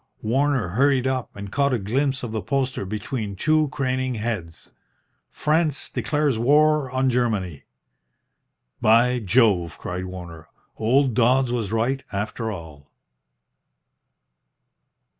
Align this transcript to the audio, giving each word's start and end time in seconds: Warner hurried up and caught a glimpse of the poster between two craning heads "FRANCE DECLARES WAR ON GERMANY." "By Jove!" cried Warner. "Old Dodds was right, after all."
Warner 0.23 0.69
hurried 0.69 1.05
up 1.05 1.35
and 1.35 1.51
caught 1.51 1.75
a 1.75 1.77
glimpse 1.77 2.23
of 2.23 2.31
the 2.31 2.41
poster 2.41 2.85
between 2.87 3.35
two 3.35 3.67
craning 3.67 4.15
heads 4.15 4.71
"FRANCE 5.29 5.91
DECLARES 5.91 6.39
WAR 6.39 6.89
ON 6.89 7.07
GERMANY." 7.07 7.65
"By 8.81 9.19
Jove!" 9.19 9.77
cried 9.77 10.05
Warner. 10.05 10.47
"Old 10.75 11.13
Dodds 11.13 11.51
was 11.51 11.71
right, 11.71 12.03
after 12.11 12.51
all." 12.51 12.89